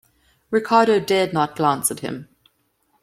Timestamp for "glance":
1.55-1.91